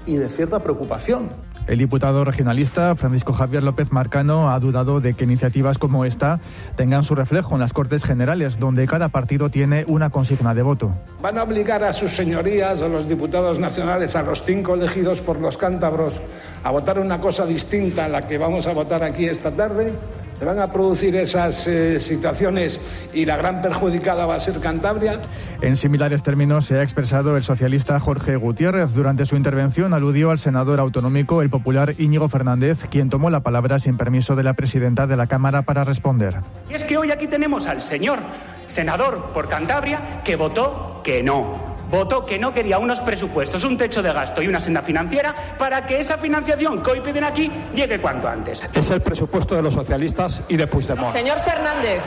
y 0.06 0.16
de 0.16 0.28
cierta 0.28 0.62
preocupación. 0.62 1.47
El 1.68 1.76
diputado 1.76 2.24
regionalista 2.24 2.96
Francisco 2.96 3.34
Javier 3.34 3.62
López 3.62 3.92
Marcano 3.92 4.50
ha 4.50 4.58
dudado 4.58 5.00
de 5.00 5.12
que 5.12 5.24
iniciativas 5.24 5.76
como 5.76 6.06
esta 6.06 6.40
tengan 6.76 7.04
su 7.04 7.14
reflejo 7.14 7.54
en 7.54 7.60
las 7.60 7.74
Cortes 7.74 8.04
Generales, 8.04 8.58
donde 8.58 8.86
cada 8.86 9.10
partido 9.10 9.50
tiene 9.50 9.84
una 9.86 10.08
consigna 10.08 10.54
de 10.54 10.62
voto. 10.62 10.94
¿Van 11.20 11.36
a 11.36 11.42
obligar 11.42 11.84
a 11.84 11.92
sus 11.92 12.12
señorías, 12.12 12.80
a 12.80 12.88
los 12.88 13.06
diputados 13.06 13.58
nacionales, 13.58 14.16
a 14.16 14.22
los 14.22 14.42
cinco 14.44 14.76
elegidos 14.76 15.20
por 15.20 15.40
los 15.40 15.58
cántabros, 15.58 16.22
a 16.64 16.70
votar 16.70 16.98
una 16.98 17.20
cosa 17.20 17.44
distinta 17.44 18.06
a 18.06 18.08
la 18.08 18.26
que 18.26 18.38
vamos 18.38 18.66
a 18.66 18.72
votar 18.72 19.02
aquí 19.02 19.26
esta 19.26 19.50
tarde? 19.54 19.92
Se 20.38 20.44
van 20.44 20.58
a 20.60 20.70
producir 20.70 21.16
esas 21.16 21.66
eh, 21.66 21.98
situaciones 21.98 22.80
y 23.12 23.26
la 23.26 23.36
gran 23.36 23.60
perjudicada 23.60 24.24
va 24.24 24.36
a 24.36 24.40
ser 24.40 24.60
Cantabria. 24.60 25.20
En 25.62 25.76
similares 25.76 26.22
términos 26.22 26.66
se 26.66 26.76
ha 26.78 26.82
expresado 26.82 27.36
el 27.36 27.42
socialista 27.42 27.98
Jorge 27.98 28.36
Gutiérrez. 28.36 28.92
Durante 28.92 29.26
su 29.26 29.36
intervención 29.36 29.94
aludió 29.94 30.30
al 30.30 30.38
senador 30.38 30.78
autonómico, 30.78 31.42
el 31.42 31.50
popular 31.50 31.94
Íñigo 31.98 32.28
Fernández, 32.28 32.86
quien 32.88 33.10
tomó 33.10 33.30
la 33.30 33.40
palabra 33.40 33.80
sin 33.80 33.96
permiso 33.96 34.36
de 34.36 34.44
la 34.44 34.54
presidenta 34.54 35.06
de 35.06 35.16
la 35.16 35.26
Cámara 35.26 35.62
para 35.62 35.82
responder. 35.82 36.36
Y 36.70 36.74
es 36.74 36.84
que 36.84 36.96
hoy 36.96 37.10
aquí 37.10 37.26
tenemos 37.26 37.66
al 37.66 37.82
señor 37.82 38.20
senador 38.66 39.26
por 39.34 39.48
Cantabria 39.48 40.22
que 40.24 40.36
votó 40.36 41.00
que 41.02 41.22
no 41.22 41.67
votó 41.90 42.24
que 42.24 42.38
no 42.38 42.52
quería 42.52 42.78
unos 42.78 43.00
presupuestos, 43.00 43.64
un 43.64 43.76
techo 43.76 44.02
de 44.02 44.12
gasto 44.12 44.42
y 44.42 44.48
una 44.48 44.60
senda 44.60 44.82
financiera 44.82 45.34
para 45.58 45.84
que 45.86 46.00
esa 46.00 46.18
financiación 46.18 46.82
que 46.82 46.90
hoy 46.90 47.00
piden 47.00 47.24
aquí 47.24 47.50
llegue 47.74 48.00
cuanto 48.00 48.28
antes. 48.28 48.62
Es 48.72 48.90
el 48.90 49.00
presupuesto 49.00 49.54
de 49.54 49.62
los 49.62 49.74
socialistas 49.74 50.42
y 50.48 50.56
de 50.56 50.66
Puigdemont. 50.66 51.10
Señor 51.10 51.38
Fernández. 51.38 52.02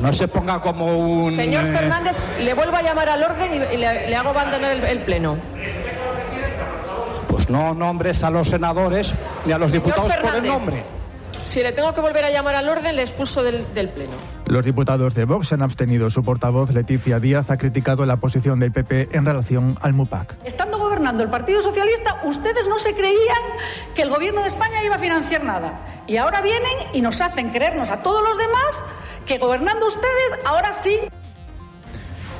No 0.00 0.12
se 0.12 0.26
ponga 0.26 0.60
como 0.60 0.98
un... 0.98 1.32
Señor 1.32 1.64
eh, 1.64 1.68
Fernández, 1.72 2.14
le 2.40 2.52
vuelvo 2.54 2.76
a 2.76 2.82
llamar 2.82 3.08
al 3.08 3.22
orden 3.22 3.54
y 3.72 3.76
le, 3.76 4.16
hago 4.16 4.30
abandonar 4.30 4.72
el, 4.72 4.98
pleno. 5.02 5.36
Pues 7.28 7.48
no 7.48 7.74
nombres 7.74 8.24
a 8.24 8.30
los 8.30 8.48
senadores 8.48 9.14
ni 9.46 9.52
a 9.52 9.58
los 9.58 9.70
diputados 9.70 10.12
por 10.16 10.34
el 10.34 10.46
nombre. 10.48 10.93
Si 11.44 11.62
le 11.62 11.72
tengo 11.72 11.92
que 11.94 12.00
volver 12.00 12.24
a 12.24 12.30
llamar 12.30 12.54
al 12.54 12.68
orden, 12.68 12.96
le 12.96 13.02
expulso 13.02 13.42
del, 13.42 13.72
del 13.74 13.90
Pleno. 13.90 14.12
Los 14.46 14.64
diputados 14.64 15.14
de 15.14 15.24
Vox 15.24 15.48
se 15.48 15.54
han 15.54 15.62
abstenido. 15.62 16.10
Su 16.10 16.22
portavoz, 16.22 16.70
Leticia 16.70 17.20
Díaz, 17.20 17.50
ha 17.50 17.58
criticado 17.58 18.06
la 18.06 18.16
posición 18.16 18.58
del 18.60 18.72
PP 18.72 19.10
en 19.12 19.24
relación 19.24 19.78
al 19.80 19.92
MUPAC. 19.92 20.36
Estando 20.44 20.78
gobernando 20.78 21.22
el 21.22 21.30
Partido 21.30 21.62
Socialista, 21.62 22.20
ustedes 22.24 22.66
no 22.68 22.78
se 22.78 22.94
creían 22.94 23.42
que 23.94 24.02
el 24.02 24.10
gobierno 24.10 24.42
de 24.42 24.48
España 24.48 24.82
iba 24.84 24.96
a 24.96 24.98
financiar 24.98 25.44
nada. 25.44 26.02
Y 26.06 26.16
ahora 26.16 26.40
vienen 26.40 26.72
y 26.92 27.00
nos 27.00 27.20
hacen 27.20 27.50
creernos 27.50 27.90
a 27.90 28.02
todos 28.02 28.22
los 28.22 28.36
demás 28.38 28.84
que 29.26 29.38
gobernando 29.38 29.86
ustedes, 29.86 30.36
ahora 30.44 30.72
sí 30.72 30.98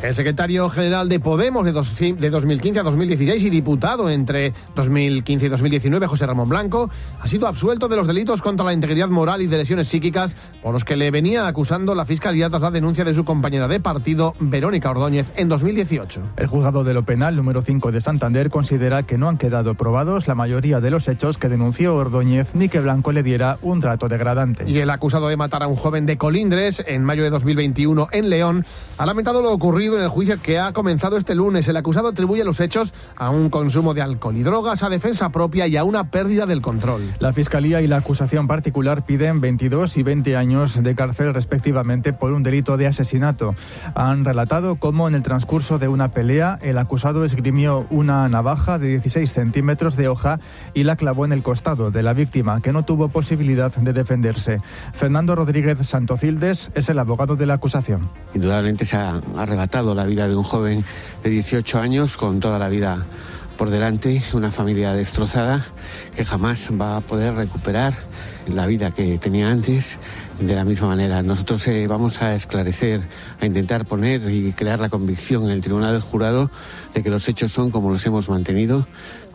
el 0.04 0.14
secretario 0.14 0.68
general 0.68 1.08
de 1.08 1.18
Podemos 1.18 1.64
de, 1.64 1.72
dos, 1.72 1.98
de, 1.98 2.28
2015 2.28 2.80
a 2.80 2.82
2016 2.82 3.42
y 3.42 3.48
diputado 3.48 4.10
entre 4.10 4.52
2015 4.76 5.46
y 5.46 5.48
2019, 5.48 6.06
José 6.06 6.26
Ramón 6.26 6.50
Blanco, 6.50 6.90
ha 7.20 7.26
sido 7.26 7.46
absuelto 7.46 7.88
de 7.88 7.96
los 7.96 8.06
delitos 8.06 8.42
contra 8.42 8.66
la 8.66 8.74
integridad 8.74 9.08
moral 9.08 9.40
y 9.40 9.46
de 9.46 9.56
lesiones 9.56 9.88
psíquicas 9.88 10.36
por 10.62 10.74
los 10.74 10.84
que 10.84 10.96
le 10.96 11.10
venía 11.10 11.46
acusando 11.46 11.94
la 11.94 12.04
Fiscalía 12.04 12.50
tras 12.50 12.60
la 12.60 12.70
denuncia 12.70 13.02
de 13.04 13.14
su 13.14 13.24
compañera 13.24 13.66
de 13.66 13.80
partido, 13.80 14.34
Verónica 14.40 14.90
Ordóñez, 14.90 15.30
en 15.36 15.48
2018. 15.48 16.20
El 16.36 16.48
juzgado 16.48 16.84
de 16.84 16.92
lo 16.92 17.04
penal 17.04 17.34
número 17.34 17.62
5 17.62 17.90
de 17.90 18.02
Santander 18.02 18.50
considera 18.50 19.04
que 19.04 19.16
no 19.16 19.30
han 19.30 19.38
quedado 19.38 19.74
probados 19.74 20.28
la 20.28 20.34
mayoría 20.34 20.80
de 20.80 20.90
los 20.90 21.08
hechos 21.08 21.38
que 21.38 21.48
denunció 21.48 21.94
Ordóñez 21.94 22.54
ni 22.54 22.68
que 22.68 22.80
Blanco 22.80 23.12
le 23.12 23.22
diera 23.22 23.56
un 23.62 23.80
trato 23.80 24.08
degradante. 24.08 24.64
Y 24.68 24.78
el 24.80 24.90
acusado 24.90 25.28
de 25.28 25.38
matar 25.38 25.62
a 25.62 25.66
un 25.66 25.76
joven 25.76 26.04
de 26.04 26.18
Colindres 26.18 26.84
en 26.86 27.04
mayo 27.04 27.22
de 27.22 27.30
2021 27.30 28.08
en 28.12 28.28
León 28.28 28.66
ha 28.98 29.06
lamentado 29.06 29.40
lo 29.40 29.50
ocurrido 29.50 29.93
en 29.96 30.02
el 30.02 30.08
juicio 30.08 30.40
que 30.40 30.58
ha 30.58 30.72
comenzado 30.72 31.16
este 31.16 31.34
lunes. 31.34 31.68
El 31.68 31.76
acusado 31.76 32.08
atribuye 32.08 32.44
los 32.44 32.60
hechos 32.60 32.92
a 33.16 33.30
un 33.30 33.50
consumo 33.50 33.94
de 33.94 34.02
alcohol 34.02 34.36
y 34.36 34.42
drogas, 34.42 34.82
a 34.82 34.88
defensa 34.88 35.30
propia 35.30 35.66
y 35.66 35.76
a 35.76 35.84
una 35.84 36.10
pérdida 36.10 36.46
del 36.46 36.62
control. 36.62 37.14
La 37.18 37.32
Fiscalía 37.32 37.80
y 37.80 37.86
la 37.86 37.98
acusación 37.98 38.46
particular 38.46 39.04
piden 39.04 39.40
22 39.40 39.96
y 39.96 40.02
20 40.02 40.36
años 40.36 40.82
de 40.82 40.94
cárcel 40.94 41.34
respectivamente 41.34 42.12
por 42.12 42.32
un 42.32 42.42
delito 42.42 42.76
de 42.76 42.86
asesinato. 42.86 43.54
Han 43.94 44.24
relatado 44.24 44.76
cómo 44.76 45.08
en 45.08 45.14
el 45.14 45.22
transcurso 45.22 45.78
de 45.78 45.88
una 45.88 46.10
pelea 46.10 46.58
el 46.62 46.78
acusado 46.78 47.24
esgrimió 47.24 47.86
una 47.90 48.28
navaja 48.28 48.78
de 48.78 48.88
16 48.88 49.32
centímetros 49.32 49.96
de 49.96 50.08
hoja 50.08 50.40
y 50.74 50.84
la 50.84 50.96
clavó 50.96 51.24
en 51.24 51.32
el 51.32 51.42
costado 51.42 51.90
de 51.90 52.02
la 52.02 52.12
víctima, 52.12 52.60
que 52.60 52.72
no 52.72 52.84
tuvo 52.84 53.08
posibilidad 53.08 53.74
de 53.74 53.92
defenderse. 53.92 54.60
Fernando 54.92 55.34
Rodríguez 55.34 55.78
Santocildes 55.86 56.70
es 56.74 56.88
el 56.88 56.98
abogado 56.98 57.36
de 57.36 57.46
la 57.46 57.54
acusación. 57.54 58.08
Indudablemente 58.34 58.84
se 58.84 58.96
ha 58.96 59.20
arrebatado 59.36 59.83
la 59.92 60.06
vida 60.06 60.28
de 60.28 60.36
un 60.36 60.44
joven 60.44 60.84
de 61.24 61.30
18 61.30 61.80
años 61.80 62.16
con 62.16 62.38
toda 62.38 62.60
la 62.60 62.68
vida 62.68 63.04
por 63.56 63.70
delante, 63.70 64.22
una 64.32 64.50
familia 64.50 64.92
destrozada 64.94 65.64
que 66.16 66.24
jamás 66.24 66.70
va 66.70 66.96
a 66.96 67.00
poder 67.00 67.34
recuperar 67.34 67.94
la 68.48 68.66
vida 68.66 68.90
que 68.90 69.18
tenía 69.18 69.50
antes 69.50 69.98
de 70.40 70.54
la 70.54 70.64
misma 70.64 70.88
manera. 70.88 71.22
Nosotros 71.22 71.66
eh, 71.68 71.86
vamos 71.86 72.20
a 72.20 72.34
esclarecer, 72.34 73.02
a 73.40 73.46
intentar 73.46 73.84
poner 73.84 74.30
y 74.30 74.52
crear 74.52 74.80
la 74.80 74.88
convicción 74.88 75.44
en 75.44 75.50
el 75.50 75.60
Tribunal 75.60 75.92
del 75.92 76.02
Jurado 76.02 76.50
de 76.94 77.02
que 77.02 77.10
los 77.10 77.28
hechos 77.28 77.52
son 77.52 77.70
como 77.70 77.90
los 77.90 78.04
hemos 78.06 78.28
mantenido, 78.28 78.86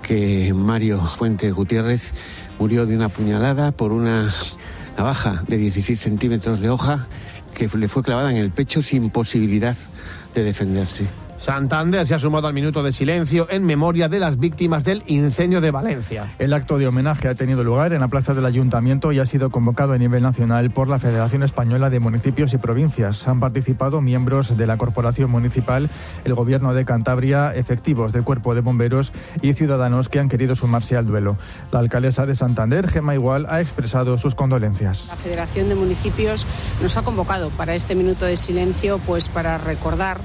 que 0.02 0.54
Mario 0.54 1.02
Fuentes 1.02 1.54
Gutiérrez 1.54 2.12
murió 2.60 2.86
de 2.86 2.96
una 2.96 3.10
puñalada 3.10 3.72
por 3.72 3.92
una 3.92 4.30
navaja 4.98 5.44
de 5.48 5.58
16 5.58 6.00
centímetros 6.00 6.60
de 6.60 6.70
hoja 6.70 7.08
que 7.54 7.70
le 7.78 7.88
fue 7.88 8.04
clavada 8.04 8.32
en 8.32 8.38
el 8.38 8.52
pecho 8.52 8.82
sin 8.82 9.10
posibilidad 9.10 9.76
de 10.34 10.44
defenderse. 10.44 11.06
Santander 11.40 12.06
se 12.06 12.14
ha 12.14 12.20
sumado 12.20 12.48
al 12.48 12.54
minuto 12.54 12.84
de 12.84 12.92
silencio 12.92 13.48
en 13.50 13.64
memoria 13.64 14.10
de 14.10 14.20
las 14.20 14.38
víctimas 14.38 14.84
del 14.84 15.04
incendio 15.08 15.62
de 15.62 15.72
Valencia. 15.72 16.34
El 16.38 16.54
acto 16.54 16.78
de 16.78 16.86
homenaje 16.86 17.30
ha 17.30 17.36
tenido 17.36 17.64
lugar 17.64 17.94
en 17.94 18.02
la 18.02 18.10
plaza 18.10 18.34
del 18.34 18.46
Ayuntamiento 18.46 19.14
y 19.14 19.20
ha 19.20 19.26
sido 19.26 19.50
convocado 19.50 19.94
a 19.94 19.98
nivel 19.98 20.22
nacional 20.22 20.70
por 20.70 20.90
la 20.90 21.00
Federación 21.00 21.44
Española 21.44 21.90
de 21.90 22.02
Municipios 22.02 22.54
y 22.54 22.58
Provincias. 22.58 23.26
Han 23.26 23.40
participado 23.40 24.02
miembros 24.02 24.58
de 24.58 24.68
la 24.68 24.76
Corporación 24.76 25.32
Municipal, 25.32 25.90
el 26.26 26.34
Gobierno 26.34 26.74
de 26.74 26.84
Cantabria, 26.84 27.56
efectivos 27.56 28.12
del 28.12 28.26
Cuerpo 28.26 28.54
de 28.54 28.60
Bomberos 28.60 29.14
y 29.42 29.54
ciudadanos 29.54 30.10
que 30.10 30.20
han 30.20 30.28
querido 30.28 30.56
sumarse 30.56 30.98
al 30.98 31.08
duelo. 31.08 31.38
La 31.72 31.80
alcaldesa 31.80 32.26
de 32.26 32.36
Santander, 32.36 32.90
Gemma 32.90 33.16
Igual, 33.16 33.46
ha 33.48 33.62
expresado 33.62 34.18
sus 34.18 34.36
condolencias. 34.36 35.08
La 35.08 35.16
Federación 35.16 35.70
de 35.70 35.76
Municipios 35.76 36.46
nos 36.82 36.98
ha 36.98 37.02
convocado 37.04 37.50
para 37.52 37.76
este 37.76 37.96
minuto 37.96 38.26
de 38.26 38.36
silencio 38.36 39.00
pues 39.08 39.30
para 39.30 39.58
recordar 39.58 40.20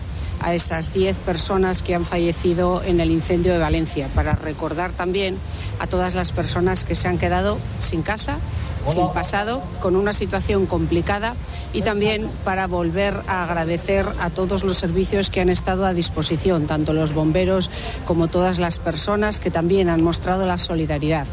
a 0.44 0.54
esas 0.54 0.92
10 0.92 1.16
personas 1.18 1.82
que 1.82 1.94
han 1.94 2.04
fallecido 2.04 2.82
en 2.84 3.00
el 3.00 3.10
incendio 3.10 3.54
de 3.54 3.58
Valencia, 3.58 4.08
para 4.14 4.34
recordar 4.34 4.92
también 4.92 5.38
a 5.80 5.86
todas 5.86 6.14
las 6.14 6.32
personas 6.32 6.84
que 6.84 6.94
se 6.94 7.08
han 7.08 7.18
quedado 7.18 7.58
sin 7.78 8.02
casa, 8.02 8.36
sin 8.84 9.08
pasado, 9.08 9.62
con 9.80 9.96
una 9.96 10.12
situación 10.12 10.66
complicada 10.66 11.34
y 11.72 11.80
también 11.80 12.30
para 12.44 12.66
volver 12.66 13.22
a 13.26 13.44
agradecer 13.44 14.06
a 14.20 14.28
todos 14.28 14.62
los 14.62 14.76
servicios 14.76 15.30
que 15.30 15.40
han 15.40 15.48
estado 15.48 15.86
a 15.86 15.94
disposición, 15.94 16.66
tanto 16.66 16.92
los 16.92 17.14
bomberos 17.14 17.70
como 18.04 18.28
todas 18.28 18.58
las 18.58 18.78
personas 18.78 19.40
que 19.40 19.50
también 19.50 19.88
han 19.88 20.02
mostrado 20.02 20.44
la 20.44 20.58
solidaridad. 20.58 21.26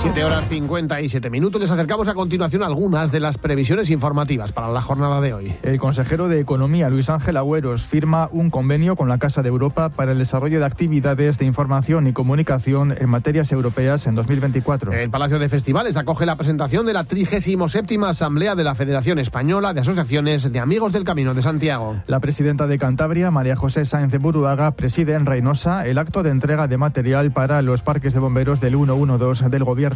7 0.00 0.24
horas 0.24 0.48
57 0.48 1.28
minutos. 1.28 1.60
Les 1.60 1.70
acercamos 1.72 2.06
a 2.06 2.14
continuación 2.14 2.62
algunas 2.62 3.10
de 3.10 3.18
las 3.18 3.36
previsiones 3.36 3.90
informativas 3.90 4.52
para 4.52 4.68
la 4.68 4.80
jornada 4.80 5.20
de 5.20 5.34
hoy. 5.34 5.52
El 5.64 5.80
consejero 5.80 6.28
de 6.28 6.38
Economía, 6.38 6.88
Luis 6.88 7.10
Ángel 7.10 7.36
Agüeros, 7.36 7.82
firma 7.84 8.28
un 8.30 8.48
convenio 8.48 8.94
con 8.94 9.08
la 9.08 9.18
Casa 9.18 9.42
de 9.42 9.48
Europa 9.48 9.88
para 9.88 10.12
el 10.12 10.18
desarrollo 10.18 10.60
de 10.60 10.66
actividades 10.66 11.38
de 11.38 11.46
información 11.46 12.06
y 12.06 12.12
comunicación 12.12 12.94
en 12.96 13.08
materias 13.08 13.50
europeas 13.50 14.06
en 14.06 14.14
2024. 14.14 14.92
El 14.92 15.10
Palacio 15.10 15.40
de 15.40 15.48
Festivales 15.48 15.96
acoge 15.96 16.26
la 16.26 16.36
presentación 16.36 16.86
de 16.86 16.92
la 16.92 17.02
37 17.02 17.98
Asamblea 18.06 18.54
de 18.54 18.64
la 18.64 18.76
Federación 18.76 19.18
Española 19.18 19.74
de 19.74 19.80
Asociaciones 19.80 20.52
de 20.52 20.60
Amigos 20.60 20.92
del 20.92 21.02
Camino 21.02 21.34
de 21.34 21.42
Santiago. 21.42 21.96
La 22.06 22.20
presidenta 22.20 22.68
de 22.68 22.78
Cantabria, 22.78 23.32
María 23.32 23.56
José 23.56 23.84
Sáenz 23.84 24.12
de 24.12 24.18
Buruaga, 24.18 24.70
preside 24.72 25.14
en 25.14 25.26
Reynosa 25.26 25.86
el 25.86 25.98
acto 25.98 26.22
de 26.22 26.30
entrega 26.30 26.68
de 26.68 26.76
material 26.78 27.32
para 27.32 27.62
los 27.62 27.82
parques 27.82 28.14
de 28.14 28.20
bomberos 28.20 28.60
del 28.60 28.76
112 28.76 29.48
del 29.48 29.64
Gobierno 29.64 29.88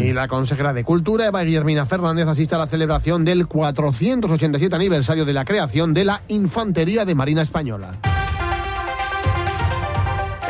Y 0.00 0.12
la 0.12 0.28
consejera 0.28 0.72
de 0.72 0.84
Cultura, 0.84 1.26
Eva 1.26 1.42
Guillermina 1.42 1.86
Fernández, 1.86 2.26
asiste 2.28 2.54
a 2.54 2.58
la 2.58 2.66
celebración 2.66 3.24
del 3.24 3.46
487 3.46 4.74
aniversario 4.74 5.24
de 5.24 5.32
la 5.32 5.44
creación 5.44 5.94
de 5.94 6.04
la 6.04 6.22
Infantería 6.28 7.04
de 7.04 7.14
Marina 7.14 7.42
Española. 7.42 8.11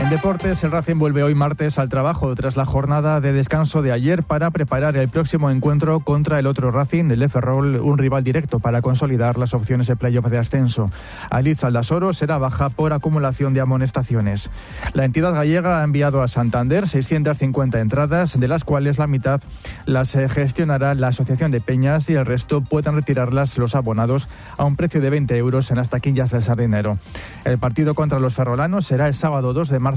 En 0.02 0.11
deportes, 0.11 0.64
el 0.64 0.73
Racing 0.73 0.97
vuelve 0.97 1.23
hoy 1.23 1.37
martes 1.37 1.78
al 1.78 1.88
trabajo 1.88 2.35
tras 2.35 2.56
la 2.56 2.66
jornada 2.66 3.21
de 3.21 3.32
descanso 3.32 3.82
de 3.82 3.92
ayer 3.92 4.25
para 4.25 4.50
preparar 4.50 4.97
el 4.97 5.09
próximo 5.09 5.49
encuentro 5.49 6.00
contra 6.00 6.40
el 6.40 6.49
otro 6.49 6.73
Racing, 6.73 7.12
el 7.12 7.30
Ferrol, 7.30 7.76
un 7.76 7.99
rival 7.99 8.25
directo 8.25 8.59
para 8.59 8.82
consolidar 8.82 9.38
las 9.38 9.54
opciones 9.54 9.87
de 9.87 9.94
playoff 9.94 10.26
de 10.26 10.38
ascenso. 10.38 10.90
Aliz 11.30 11.62
Aldasoro 11.62 12.12
será 12.14 12.38
baja 12.38 12.68
por 12.68 12.92
acumulación 12.92 13.54
de 13.54 13.61
amonestaciones. 13.61 14.50
La 14.92 15.04
entidad 15.04 15.35
gallega 15.35 15.80
ha 15.80 15.85
enviado 15.85 16.21
a 16.21 16.26
Santander 16.26 16.88
650 16.88 17.78
entradas, 17.78 18.40
de 18.40 18.49
las 18.49 18.64
cuales 18.64 18.99
la 18.99 19.06
mitad 19.06 19.40
las 19.87 20.16
eh, 20.16 20.28
gestionará 20.28 20.94
la 20.94 21.09
Asociación 21.09 21.52
de 21.52 21.61
Peñas 21.61 22.11
y 22.11 22.14
el 22.14 22.26
resto 22.26 22.61
puedan 22.61 22.97
retirarlas 22.97 23.56
los 23.56 23.76
abonados 23.76 24.28
a 24.59 24.64
un 24.64 24.75
precio 24.75 25.00
de 25.00 25.11
20 25.11 25.37
euros 25.37 25.71
en 25.71 25.76
las 25.76 25.90
taquillas 25.90 26.32
del 26.32 26.42
Sardinero. 26.42 26.99
El 27.44 27.59
partido 27.59 27.94
contra 27.94 28.18
los 28.18 28.35
ferrolanos 28.35 28.85
será 28.85 29.06
el 29.06 29.14
sábado 29.14 29.52
2 29.52 29.68
de 29.68 29.78
marzo 29.78 29.91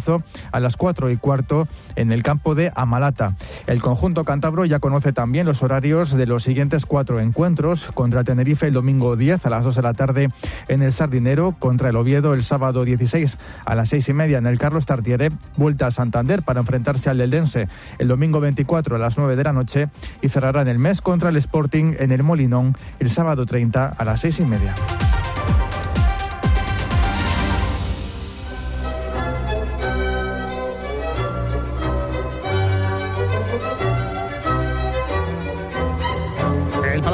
a 0.52 0.60
las 0.60 0.78
4 0.78 1.10
y 1.10 1.18
cuarto 1.18 1.68
en 1.96 2.12
el 2.12 2.24
campo 2.24 2.56
de 2.56 2.72
Amalata. 2.76 3.36
El 3.68 3.82
conjunto 3.82 4.24
cántabro 4.24 4.66
ya 4.66 4.80
conoce 4.80 5.14
también 5.14 5.46
los 5.46 5.64
horarios 5.64 6.12
de 6.12 6.26
los 6.26 6.44
siguientes 6.44 6.86
cuatro 6.86 7.20
encuentros 7.20 7.88
contra 7.94 8.24
Tenerife 8.24 8.68
el 8.68 8.74
domingo 8.74 9.16
10 9.16 9.46
a 9.46 9.50
las 9.50 9.64
2 9.64 9.76
de 9.76 9.82
la 9.82 9.94
tarde 9.94 10.30
en 10.68 10.82
el 10.82 10.92
Sardinero, 10.92 11.56
contra 11.58 11.90
el 11.90 11.96
Oviedo 11.96 12.34
el 12.34 12.44
sábado 12.44 12.86
16 12.86 13.38
a 13.66 13.76
las 13.76 13.90
6 13.90 14.10
y 14.10 14.14
media 14.14 14.38
en 14.38 14.46
el 14.46 14.58
Carlos 14.58 14.86
Tartiere, 14.86 15.32
vuelta 15.58 15.88
a 15.88 15.92
Santander 15.92 16.44
para 16.44 16.60
enfrentarse 16.60 17.10
al 17.10 17.22
Eldense 17.22 17.68
el 18.00 18.08
domingo 18.08 18.40
24 18.40 18.96
a 18.96 19.00
las 19.00 19.18
9 19.18 19.36
de 19.36 19.44
la 19.44 19.54
noche 19.54 19.88
y 20.22 20.30
cerrará 20.30 20.62
en 20.62 20.68
el 20.68 20.80
mes 20.80 21.02
contra 21.02 21.30
el 21.30 21.38
Sporting 21.38 21.96
en 22.00 22.12
el 22.12 22.24
Molinón 22.24 22.76
el 23.00 23.10
sábado 23.10 23.46
30 23.46 23.88
a 23.88 24.06
las 24.06 24.22
6 24.22 24.40
y 24.40 24.46
media. 24.46 24.74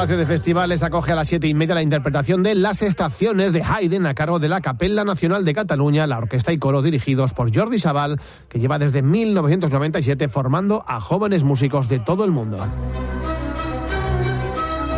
Palacio 0.02 0.18
de 0.18 0.26
Festivales 0.26 0.82
acoge 0.82 1.12
a 1.12 1.14
las 1.14 1.28
siete 1.28 1.46
y 1.46 1.54
media 1.54 1.76
la 1.76 1.82
interpretación 1.82 2.42
de 2.42 2.56
Las 2.56 2.82
Estaciones 2.82 3.52
de 3.52 3.62
Haydn 3.62 4.04
a 4.06 4.14
cargo 4.14 4.40
de 4.40 4.48
la 4.48 4.60
Capella 4.60 5.04
Nacional 5.04 5.44
de 5.44 5.54
Cataluña, 5.54 6.08
la 6.08 6.18
orquesta 6.18 6.52
y 6.52 6.58
coro 6.58 6.82
dirigidos 6.82 7.32
por 7.34 7.56
Jordi 7.56 7.78
Sabal, 7.78 8.20
que 8.48 8.58
lleva 8.58 8.80
desde 8.80 9.00
1997 9.00 10.28
formando 10.28 10.84
a 10.88 11.00
jóvenes 11.00 11.44
músicos 11.44 11.88
de 11.88 12.00
todo 12.00 12.24
el 12.24 12.32
mundo. 12.32 12.56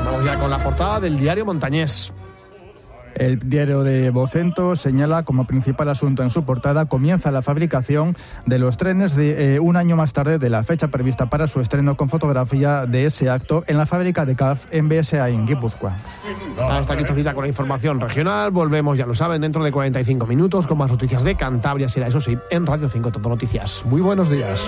Vamos 0.07 0.25
ya 0.25 0.39
con 0.39 0.49
la 0.49 0.57
portada 0.57 1.01
del 1.01 1.19
diario 1.19 1.45
Montañés. 1.45 2.11
El 3.15 3.39
diario 3.49 3.83
de 3.83 4.11
Vocento 4.11 4.77
señala 4.77 5.23
como 5.23 5.47
principal 5.47 5.89
asunto 5.89 6.23
en 6.23 6.31
su 6.31 6.45
portada 6.45 6.87
comienza 6.87 7.31
la 7.31 7.43
fabricación 7.43 8.17
de 8.47 8.59
los 8.59 8.77
trenes 8.77 9.15
de 9.15 9.55
eh, 9.55 9.61
un 9.61 9.77
año 9.77 9.97
más 9.97 10.13
tarde 10.13 10.39
de 10.39 10.51
la 10.51 10.63
fecha 10.65 10.89
prevista 10.89 11.27
para 11.27 11.47
su 11.47 11.61
estreno 11.61 11.97
con 11.97 12.09
fotografía 12.09 12.87
de 12.87 13.07
ese 13.07 13.31
acto 13.31 13.65
en 13.67 13.79
la 13.79 13.87
fábrica 13.87 14.25
de 14.25 14.35
CAF 14.35 14.67
en 14.71 14.89
BSA 14.89 15.29
en 15.29 15.47
Guipúzcoa. 15.47 15.93
Hasta 16.71 16.95
aquí 16.95 17.03
esta 17.03 17.15
cita 17.15 17.35
con 17.35 17.45
la 17.45 17.49
información 17.49 18.01
regional. 18.01 18.51
Volvemos, 18.51 18.99
ya 18.99 19.07
lo 19.07 19.15
saben, 19.15 19.41
dentro 19.41 19.63
de 19.63 19.73
45 19.73 20.27
minutos 20.27 20.67
con 20.67 20.79
más 20.79 20.91
noticias 20.91 21.25
de 21.25 21.37
Cantabria. 21.37 21.89
Será 21.89 22.09
eso 22.09 22.21
sí, 22.21 22.37
en 22.51 22.67
Radio 22.67 22.89
5 22.89 23.11
Todo 23.11 23.29
Noticias. 23.29 23.83
Muy 23.85 24.01
buenos 24.01 24.31
días. 24.31 24.67